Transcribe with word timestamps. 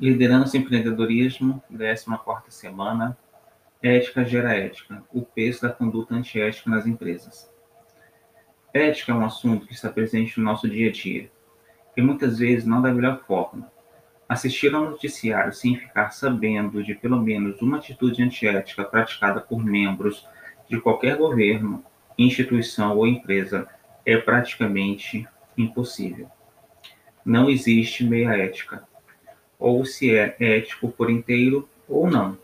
Liderança 0.00 0.56
e 0.56 0.60
empreendedorismo, 0.60 1.62
14ª 1.70 2.44
semana. 2.48 3.18
Ética 3.82 4.24
gera 4.24 4.56
ética. 4.56 5.04
O 5.12 5.20
peso 5.20 5.60
da 5.60 5.68
conduta 5.68 6.14
antiética 6.14 6.70
nas 6.70 6.86
empresas. 6.86 7.52
Ética 8.72 9.12
é 9.12 9.14
um 9.14 9.22
assunto 9.22 9.66
que 9.66 9.74
está 9.74 9.90
presente 9.90 10.38
no 10.38 10.46
nosso 10.46 10.66
dia 10.66 10.88
a 10.88 10.92
dia, 10.92 11.30
e 11.94 12.00
muitas 12.00 12.38
vezes 12.38 12.64
não 12.64 12.80
da 12.80 12.90
melhor 12.90 13.22
forma. 13.26 13.70
Assistir 14.26 14.74
ao 14.74 14.88
noticiário 14.88 15.52
sem 15.52 15.76
ficar 15.76 16.12
sabendo 16.12 16.82
de 16.82 16.94
pelo 16.94 17.20
menos 17.20 17.60
uma 17.60 17.76
atitude 17.76 18.22
antiética 18.22 18.84
praticada 18.84 19.38
por 19.42 19.62
membros 19.62 20.26
de 20.66 20.80
qualquer 20.80 21.18
governo, 21.18 21.84
instituição 22.16 22.96
ou 22.96 23.06
empresa 23.06 23.68
é 24.06 24.16
praticamente 24.16 25.28
impossível. 25.58 26.30
Não 27.22 27.50
existe 27.50 28.02
meia 28.02 28.30
ética 28.30 28.88
ou 29.60 29.84
se 29.84 30.16
é 30.16 30.34
ético 30.40 30.90
por 30.90 31.10
inteiro 31.10 31.68
ou 31.86 32.10
não. 32.10 32.36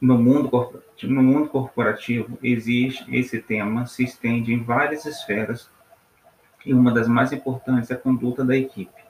No 0.00 0.16
mundo, 0.16 0.82
no 1.02 1.22
mundo 1.22 1.48
corporativo, 1.48 2.38
existe 2.42 3.04
esse 3.14 3.40
tema, 3.40 3.86
se 3.86 4.04
estende 4.04 4.52
em 4.52 4.62
várias 4.62 5.04
esferas 5.06 5.70
e 6.64 6.74
uma 6.74 6.92
das 6.92 7.08
mais 7.08 7.32
importantes 7.32 7.90
é 7.90 7.94
a 7.94 7.98
conduta 7.98 8.44
da 8.44 8.56
equipe. 8.56 9.00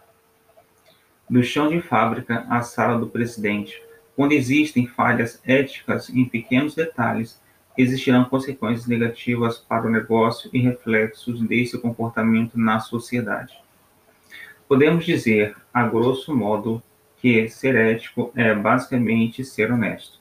Do 1.28 1.42
chão 1.42 1.68
de 1.68 1.80
fábrica 1.80 2.46
à 2.48 2.62
sala 2.62 2.98
do 2.98 3.08
presidente, 3.08 3.80
quando 4.16 4.32
existem 4.32 4.86
falhas 4.86 5.40
éticas 5.44 6.08
em 6.10 6.24
pequenos 6.24 6.74
detalhes, 6.74 7.40
existirão 7.78 8.24
consequências 8.24 8.86
negativas 8.86 9.58
para 9.58 9.86
o 9.86 9.90
negócio 9.90 10.50
e 10.52 10.58
reflexos 10.58 11.40
desse 11.42 11.78
comportamento 11.78 12.58
na 12.58 12.80
sociedade. 12.80 13.56
Podemos 14.70 15.04
dizer, 15.04 15.56
a 15.74 15.82
grosso 15.82 16.32
modo, 16.32 16.80
que 17.16 17.48
ser 17.48 17.74
ético 17.74 18.30
é 18.36 18.54
basicamente 18.54 19.44
ser 19.44 19.72
honesto. 19.72 20.20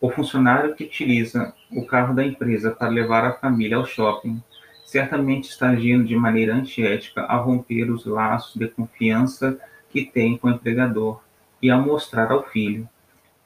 O 0.00 0.10
funcionário 0.10 0.74
que 0.74 0.82
utiliza 0.82 1.54
o 1.70 1.86
carro 1.86 2.12
da 2.12 2.24
empresa 2.26 2.72
para 2.72 2.88
levar 2.88 3.24
a 3.24 3.34
família 3.34 3.76
ao 3.76 3.86
shopping 3.86 4.42
certamente 4.84 5.48
está 5.48 5.68
agindo 5.68 6.04
de 6.04 6.16
maneira 6.16 6.52
antiética 6.52 7.22
ao 7.22 7.44
romper 7.44 7.88
os 7.88 8.04
laços 8.04 8.56
de 8.56 8.66
confiança 8.66 9.60
que 9.90 10.04
tem 10.04 10.36
com 10.36 10.48
o 10.48 10.50
empregador 10.50 11.22
e 11.62 11.70
a 11.70 11.78
mostrar 11.78 12.32
ao 12.32 12.48
filho, 12.48 12.88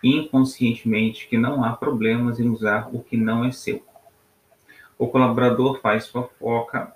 inconscientemente, 0.02 1.28
que 1.28 1.36
não 1.36 1.62
há 1.62 1.74
problemas 1.74 2.40
em 2.40 2.48
usar 2.48 2.88
o 2.90 3.02
que 3.02 3.18
não 3.18 3.44
é 3.44 3.52
seu. 3.52 3.84
O 4.96 5.08
colaborador 5.08 5.78
faz 5.82 6.08
fofoca 6.08 6.94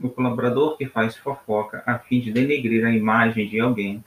o 0.00 0.08
colaborador 0.08 0.76
que 0.76 0.86
faz 0.86 1.16
fofoca 1.16 1.82
a 1.86 1.98
fim 1.98 2.20
de 2.20 2.32
denegrir 2.32 2.84
a 2.84 2.90
imagem 2.90 3.48
de 3.48 3.60
alguém, 3.60 4.04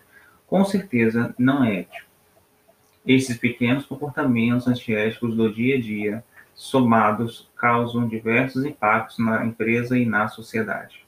com 0.48 0.64
certeza 0.66 1.34
não 1.38 1.64
é 1.64 1.82
ético. 1.82 2.10
Esses 3.06 3.38
pequenos 3.38 3.86
comportamentos 3.86 4.68
antiéticos 4.68 5.36
do 5.36 5.54
dia 5.54 5.78
a 5.78 5.82
dia, 5.82 6.24
somados, 6.54 7.50
causam 7.56 8.08
diversos 8.08 8.66
impactos 8.66 9.18
na 9.20 9.46
empresa 9.46 9.98
e 9.98 10.06
na 10.06 10.28
sociedade. 10.28 11.06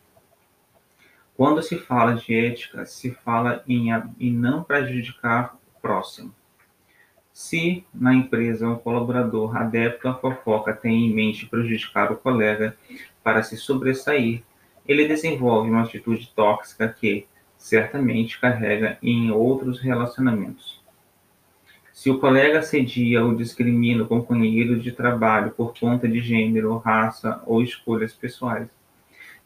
Quando 1.35 1.61
se 1.61 1.77
fala 1.77 2.16
de 2.16 2.33
ética, 2.33 2.85
se 2.85 3.11
fala 3.11 3.63
em, 3.67 3.89
em 4.19 4.31
não 4.31 4.63
prejudicar 4.63 5.55
o 5.75 5.81
próximo. 5.81 6.33
Se 7.33 7.85
na 7.93 8.13
empresa 8.13 8.67
um 8.67 8.75
colaborador 8.75 9.55
adepto 9.55 10.07
à 10.07 10.13
fofoca 10.13 10.73
tem 10.73 11.07
em 11.07 11.13
mente 11.13 11.47
prejudicar 11.47 12.11
o 12.11 12.17
colega 12.17 12.77
para 13.23 13.41
se 13.41 13.57
sobressair, 13.57 14.43
ele 14.87 15.07
desenvolve 15.07 15.69
uma 15.69 15.83
atitude 15.83 16.31
tóxica 16.35 16.87
que, 16.89 17.25
certamente, 17.57 18.39
carrega 18.39 18.97
em 19.01 19.31
outros 19.31 19.79
relacionamentos. 19.79 20.81
Se 21.91 22.09
o 22.09 22.19
colega 22.19 22.59
assedia 22.59 23.23
ou 23.23 23.35
discrimina 23.35 24.03
o 24.03 24.07
companheiro 24.07 24.79
de 24.79 24.91
trabalho 24.91 25.51
por 25.51 25.77
conta 25.77 26.07
de 26.07 26.19
gênero, 26.19 26.78
raça 26.78 27.44
ou 27.45 27.61
escolhas 27.61 28.13
pessoais, 28.13 28.67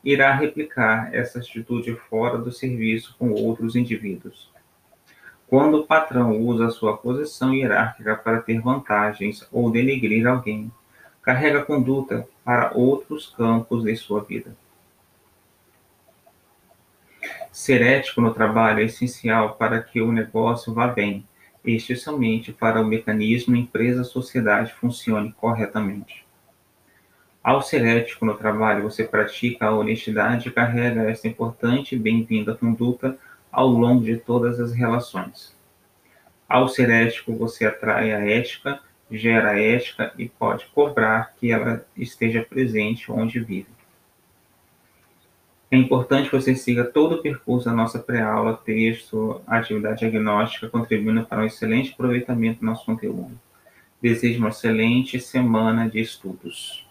irá 0.04 0.34
replicar 0.34 1.14
essa 1.14 1.40
atitude 1.40 1.96
fora 2.10 2.38
do 2.38 2.52
serviço 2.52 3.16
com 3.18 3.32
outros 3.32 3.76
indivíduos. 3.76 4.50
Quando 5.48 5.80
o 5.80 5.86
patrão 5.86 6.40
usa 6.40 6.70
sua 6.70 6.96
posição 6.96 7.54
hierárquica 7.54 8.16
para 8.16 8.42
ter 8.42 8.62
vantagens 8.62 9.48
ou 9.52 9.72
denegrir 9.72 10.28
alguém, 10.28 10.72
carrega 11.22 11.66
conduta 11.66 12.28
para 12.44 12.72
outros 12.74 13.28
campos 13.36 13.84
de 13.84 13.96
sua 13.96 14.24
vida. 14.24 14.56
Ser 17.56 17.82
ético 17.82 18.20
no 18.20 18.34
trabalho 18.34 18.82
é 18.82 18.84
essencial 18.84 19.56
para 19.56 19.82
que 19.82 20.02
o 20.02 20.12
negócio 20.12 20.74
vá 20.74 20.90
bem, 20.90 21.26
e 21.64 21.74
especialmente 21.74 22.52
para 22.52 22.82
o 22.82 22.86
mecanismo 22.86 23.56
empresa-sociedade 23.56 24.74
funcione 24.74 25.32
corretamente. 25.32 26.28
Ao 27.42 27.62
ser 27.62 27.86
ético 27.86 28.26
no 28.26 28.36
trabalho, 28.36 28.84
você 28.84 29.06
pratica 29.06 29.68
a 29.68 29.72
honestidade 29.74 30.50
e 30.50 30.52
carrega 30.52 31.10
esta 31.10 31.30
importante 31.30 31.96
e 31.96 31.98
bem-vinda 31.98 32.54
conduta 32.54 33.18
ao 33.50 33.70
longo 33.70 34.04
de 34.04 34.18
todas 34.18 34.60
as 34.60 34.74
relações. 34.74 35.56
Ao 36.50 36.68
ser 36.68 36.90
ético, 36.90 37.38
você 37.38 37.66
atrai 37.66 38.12
a 38.12 38.20
ética, 38.20 38.82
gera 39.10 39.52
a 39.52 39.58
ética 39.58 40.12
e 40.18 40.28
pode 40.28 40.66
cobrar 40.76 41.34
que 41.38 41.54
ela 41.54 41.86
esteja 41.96 42.44
presente 42.44 43.10
onde 43.10 43.40
vive. 43.40 43.75
É 45.76 45.78
importante 45.78 46.30
que 46.30 46.40
você 46.40 46.56
siga 46.56 46.86
todo 46.86 47.16
o 47.16 47.22
percurso 47.22 47.66
da 47.66 47.74
nossa 47.74 48.00
pré-aula, 48.00 48.56
texto, 48.56 49.42
atividade 49.46 50.00
diagnóstica, 50.00 50.70
contribuindo 50.70 51.26
para 51.26 51.42
um 51.42 51.46
excelente 51.46 51.92
aproveitamento 51.92 52.62
do 52.62 52.66
nosso 52.66 52.86
conteúdo. 52.86 53.38
Desejo 54.02 54.40
uma 54.40 54.48
excelente 54.48 55.20
semana 55.20 55.90
de 55.90 56.00
estudos. 56.00 56.85